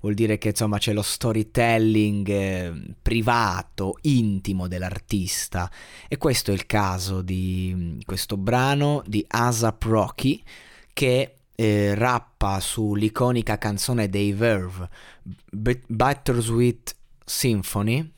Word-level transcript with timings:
vuol 0.00 0.14
dire 0.14 0.38
che 0.38 0.48
insomma 0.48 0.78
c'è 0.78 0.92
lo 0.92 1.02
storytelling 1.02 2.28
eh, 2.28 2.72
privato, 3.00 3.98
intimo 4.02 4.68
dell'artista. 4.68 5.70
E 6.08 6.16
questo 6.16 6.50
è 6.50 6.54
il 6.54 6.66
caso 6.66 7.22
di 7.22 7.72
mm, 7.74 7.98
questo 8.04 8.36
brano 8.36 9.02
di 9.06 9.24
Asap 9.26 9.82
Rocky 9.84 10.42
che 10.92 11.38
eh, 11.54 11.94
rappa 11.94 12.60
sull'iconica 12.60 13.58
canzone 13.58 14.08
dei 14.08 14.32
Verve, 14.32 14.88
Bittersweet 15.50 16.94
Symphony. 17.28 17.96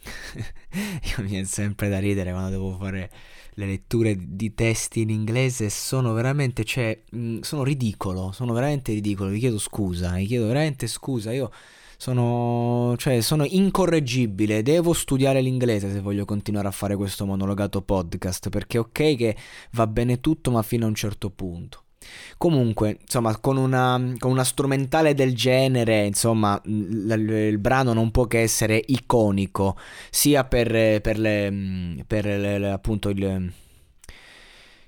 Io 0.72 1.22
mi 1.22 1.28
viene 1.28 1.44
sempre 1.44 1.88
da 1.88 1.98
ridere 1.98 2.30
quando 2.30 2.50
devo 2.50 2.76
fare 2.78 3.10
le 3.54 3.66
letture 3.66 4.16
di 4.18 4.54
testi 4.54 5.00
in 5.02 5.10
inglese 5.10 5.68
sono 5.68 6.12
veramente, 6.12 6.64
cioè, 6.64 6.98
mh, 7.10 7.40
sono 7.40 7.62
ridicolo, 7.62 8.32
sono 8.32 8.52
veramente 8.52 8.92
ridicolo, 8.92 9.30
vi 9.30 9.40
chiedo 9.40 9.58
scusa, 9.58 10.12
vi 10.12 10.26
chiedo 10.26 10.46
veramente 10.46 10.86
scusa, 10.86 11.32
io 11.32 11.50
sono, 11.96 12.94
cioè, 12.96 13.20
sono 13.20 13.44
incorreggibile, 13.44 14.62
devo 14.62 14.92
studiare 14.94 15.42
l'inglese 15.42 15.92
se 15.92 16.00
voglio 16.00 16.24
continuare 16.24 16.68
a 16.68 16.70
fare 16.70 16.96
questo 16.96 17.26
monologato 17.26 17.82
podcast, 17.82 18.48
perché 18.48 18.78
ok 18.78 19.16
che 19.16 19.36
va 19.72 19.86
bene 19.86 20.20
tutto, 20.20 20.50
ma 20.50 20.62
fino 20.62 20.86
a 20.86 20.88
un 20.88 20.94
certo 20.94 21.30
punto. 21.30 21.84
Comunque, 22.38 22.98
insomma, 23.02 23.36
con 23.38 23.58
una, 23.58 24.14
con 24.18 24.30
una, 24.30 24.44
strumentale 24.44 25.14
del 25.14 25.34
genere, 25.34 26.06
insomma, 26.06 26.58
l- 26.64 27.06
l- 27.06 27.30
il 27.30 27.58
brano 27.58 27.92
non 27.92 28.10
può 28.10 28.26
che 28.26 28.40
essere 28.40 28.82
iconico, 28.86 29.76
sia 30.10 30.44
per, 30.44 31.00
per, 31.02 31.18
le, 31.18 32.02
per 32.06 32.24
le, 32.24 32.70
appunto 32.70 33.10
il 33.10 33.52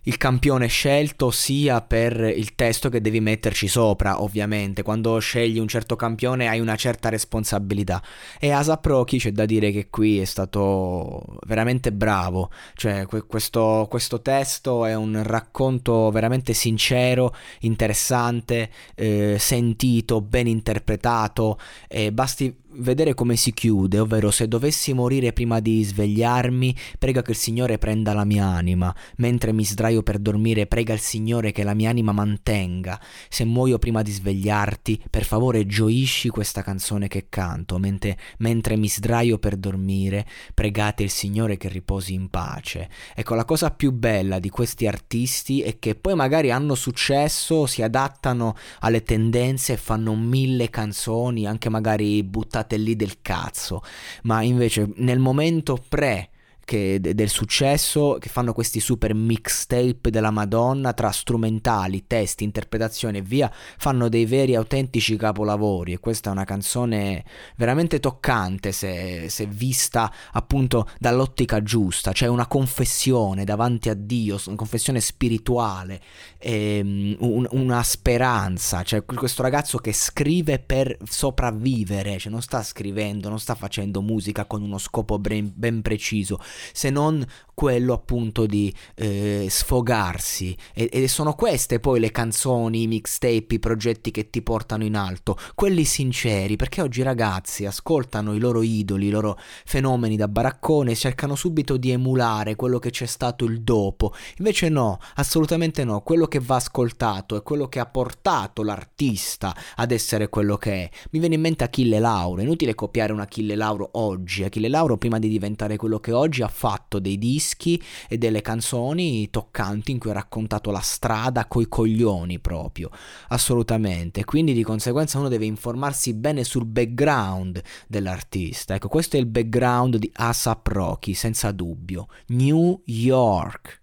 il 0.04 0.16
campione 0.16 0.66
scelto 0.66 1.30
sia 1.30 1.80
per 1.80 2.18
il 2.20 2.54
testo 2.54 2.88
che 2.88 3.00
devi 3.00 3.20
metterci 3.20 3.68
sopra, 3.68 4.22
ovviamente. 4.22 4.82
Quando 4.82 5.18
scegli 5.18 5.58
un 5.58 5.68
certo 5.68 5.94
campione 5.96 6.48
hai 6.48 6.58
una 6.60 6.76
certa 6.76 7.08
responsabilità. 7.08 8.02
E 8.40 8.50
Asap 8.50 8.84
Rocky 8.86 9.18
c'è 9.18 9.32
da 9.32 9.44
dire 9.44 9.70
che 9.70 9.88
qui 9.90 10.20
è 10.20 10.24
stato 10.24 11.38
veramente 11.46 11.92
bravo. 11.92 12.50
Cioè, 12.74 13.06
questo, 13.26 13.86
questo 13.88 14.20
testo 14.22 14.84
è 14.86 14.94
un 14.94 15.22
racconto 15.22 16.10
veramente 16.10 16.52
sincero, 16.52 17.34
interessante, 17.60 18.70
eh, 18.94 19.36
sentito, 19.38 20.20
ben 20.20 20.48
interpretato. 20.48 21.58
E 21.88 22.12
basti 22.12 22.61
vedere 22.74 23.14
come 23.14 23.36
si 23.36 23.52
chiude, 23.52 23.98
ovvero 23.98 24.30
se 24.30 24.48
dovessi 24.48 24.92
morire 24.92 25.32
prima 25.32 25.60
di 25.60 25.82
svegliarmi, 25.82 26.74
prega 26.98 27.22
che 27.22 27.32
il 27.32 27.36
Signore 27.36 27.78
prenda 27.78 28.12
la 28.14 28.24
mia 28.24 28.46
anima, 28.46 28.94
mentre 29.16 29.52
mi 29.52 29.64
sdraio 29.64 30.02
per 30.02 30.18
dormire, 30.18 30.66
prega 30.66 30.92
il 30.94 31.00
Signore 31.00 31.52
che 31.52 31.62
la 31.62 31.74
mia 31.74 31.90
anima 31.90 32.12
mantenga. 32.12 33.00
Se 33.28 33.44
muoio 33.44 33.78
prima 33.78 34.02
di 34.02 34.10
svegliarti, 34.10 35.02
per 35.10 35.24
favore 35.24 35.66
gioisci 35.66 36.28
questa 36.28 36.62
canzone 36.62 37.08
che 37.08 37.26
canto, 37.28 37.78
mentre, 37.78 38.16
mentre 38.38 38.76
mi 38.76 38.88
sdraio 38.88 39.38
per 39.38 39.56
dormire, 39.56 40.26
pregate 40.54 41.02
il 41.02 41.10
Signore 41.10 41.56
che 41.56 41.68
riposi 41.68 42.14
in 42.14 42.28
pace. 42.28 42.88
Ecco, 43.14 43.34
la 43.34 43.44
cosa 43.44 43.70
più 43.70 43.92
bella 43.92 44.38
di 44.38 44.48
questi 44.48 44.86
artisti 44.86 45.62
è 45.62 45.78
che 45.78 45.94
poi 45.94 46.14
magari 46.14 46.50
hanno 46.50 46.74
successo, 46.74 47.66
si 47.66 47.82
adattano 47.82 48.56
alle 48.80 49.02
tendenze 49.02 49.74
e 49.74 49.76
fanno 49.76 50.14
mille 50.14 50.70
canzoni, 50.70 51.46
anche 51.46 51.68
magari 51.68 52.22
buttate 52.22 52.61
buttate 52.62 52.76
lì 52.76 52.96
del 52.96 53.20
cazzo, 53.20 53.82
ma 54.22 54.42
invece 54.42 54.88
nel 54.96 55.18
momento 55.18 55.78
pre 55.88 56.30
che, 56.64 57.00
del 57.00 57.28
successo 57.28 58.16
che 58.20 58.28
fanno 58.28 58.52
questi 58.52 58.80
super 58.80 59.14
mixtape 59.14 60.10
della 60.10 60.30
Madonna 60.30 60.92
tra 60.92 61.10
strumentali, 61.10 62.06
testi, 62.06 62.44
interpretazione 62.44 63.18
e 63.18 63.22
via, 63.22 63.50
fanno 63.52 64.08
dei 64.08 64.26
veri 64.26 64.54
autentici 64.54 65.16
capolavori. 65.16 65.92
E 65.92 65.98
questa 65.98 66.30
è 66.30 66.32
una 66.32 66.44
canzone 66.44 67.24
veramente 67.56 68.00
toccante 68.00 68.72
se, 68.72 69.28
se 69.28 69.46
vista 69.46 70.12
appunto 70.32 70.88
dall'ottica 70.98 71.62
giusta, 71.62 72.12
cioè 72.12 72.28
una 72.28 72.46
confessione 72.46 73.44
davanti 73.44 73.88
a 73.88 73.94
Dio, 73.94 74.40
una 74.46 74.56
confessione 74.56 75.00
spirituale, 75.00 76.00
ehm, 76.38 77.16
un, 77.20 77.46
una 77.50 77.82
speranza, 77.82 78.82
cioè 78.82 79.04
questo 79.04 79.42
ragazzo 79.42 79.78
che 79.78 79.92
scrive 79.92 80.58
per 80.58 80.96
sopravvivere, 81.04 82.18
cioè 82.18 82.32
non 82.32 82.42
sta 82.42 82.62
scrivendo, 82.62 83.28
non 83.28 83.38
sta 83.38 83.54
facendo 83.54 84.00
musica 84.02 84.44
con 84.44 84.62
uno 84.62 84.78
scopo 84.78 85.18
ben, 85.18 85.52
ben 85.54 85.82
preciso, 85.82 86.38
se 86.72 86.90
non 86.90 87.24
quello 87.54 87.92
appunto 87.92 88.46
di 88.46 88.74
eh, 88.94 89.46
sfogarsi. 89.48 90.56
E, 90.74 90.88
e, 90.90 91.08
sono 91.08 91.34
queste 91.34 91.80
poi 91.80 92.00
le 92.00 92.10
canzoni, 92.10 92.82
i 92.82 92.86
mixtape, 92.86 93.54
i 93.54 93.58
progetti 93.58 94.10
che 94.10 94.30
ti 94.30 94.42
portano 94.42 94.84
in 94.84 94.96
alto, 94.96 95.36
quelli 95.54 95.84
sinceri, 95.84 96.56
perché 96.56 96.82
oggi 96.82 97.00
i 97.00 97.04
ragazzi 97.04 97.66
ascoltano 97.66 98.34
i 98.34 98.38
loro 98.38 98.62
idoli, 98.62 99.06
i 99.06 99.10
loro 99.10 99.38
fenomeni 99.64 100.16
da 100.16 100.28
baraccone 100.28 100.94
cercano 100.94 101.34
subito 101.34 101.76
di 101.76 101.90
emulare 101.90 102.56
quello 102.56 102.78
che 102.78 102.90
c'è 102.90 103.06
stato 103.06 103.44
il 103.44 103.60
dopo, 103.62 104.12
invece 104.38 104.68
no, 104.68 104.98
assolutamente 105.14 105.84
no, 105.84 106.00
quello 106.00 106.26
che 106.26 106.40
va 106.40 106.56
ascoltato 106.56 107.36
è 107.36 107.42
quello 107.42 107.68
che 107.68 107.78
ha 107.78 107.86
portato 107.86 108.62
l'artista 108.62 109.54
ad 109.76 109.90
essere 109.90 110.28
quello 110.28 110.56
che 110.56 110.72
è. 110.72 110.90
Mi 111.10 111.18
viene 111.18 111.34
in 111.36 111.40
mente 111.40 111.64
Achille 111.64 111.98
Lauro, 111.98 112.40
è 112.40 112.44
inutile 112.44 112.74
copiare 112.74 113.12
un 113.12 113.20
Achille 113.20 113.54
Lauro 113.54 113.90
oggi, 113.92 114.42
Achille 114.44 114.68
Lauro 114.68 114.96
prima 114.96 115.18
di 115.18 115.28
diventare 115.28 115.76
quello 115.76 115.98
che 115.98 116.12
oggi 116.12 116.41
ha 116.42 116.48
fatto 116.48 116.98
dei 116.98 117.18
dischi 117.18 117.82
e 118.08 118.18
delle 118.18 118.40
canzoni 118.40 119.30
toccanti 119.30 119.90
in 119.90 119.98
cui 119.98 120.10
ha 120.10 120.14
raccontato 120.14 120.70
la 120.70 120.80
strada 120.80 121.46
coi 121.46 121.68
coglioni 121.68 122.38
proprio, 122.38 122.90
assolutamente. 123.28 124.24
Quindi 124.24 124.52
di 124.52 124.62
conseguenza 124.62 125.18
uno 125.18 125.28
deve 125.28 125.46
informarsi 125.46 126.14
bene 126.14 126.44
sul 126.44 126.66
background 126.66 127.62
dell'artista. 127.88 128.74
Ecco, 128.74 128.88
questo 128.88 129.16
è 129.16 129.20
il 129.20 129.26
background 129.26 129.96
di 129.96 130.10
ASAP 130.12 130.66
Rocky, 130.68 131.14
senza 131.14 131.50
dubbio. 131.52 132.08
New 132.28 132.80
York. 132.84 133.80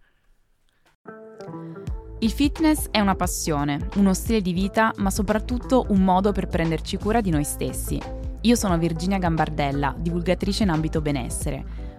Il 2.22 2.32
fitness 2.32 2.88
è 2.92 3.00
una 3.00 3.16
passione, 3.16 3.88
uno 3.96 4.14
stile 4.14 4.42
di 4.42 4.52
vita, 4.52 4.94
ma 4.98 5.10
soprattutto 5.10 5.86
un 5.90 6.04
modo 6.04 6.34
per 6.34 6.48
prenderci 6.48 6.98
cura 6.98 7.22
di 7.22 7.30
noi 7.30 7.46
stessi. 7.46 7.98
Io 8.42 8.56
sono 8.56 8.78
Virginia 8.78 9.18
Gambardella, 9.18 9.96
divulgatrice 9.98 10.64
in 10.64 10.70
ambito 10.70 11.00
benessere. 11.00 11.79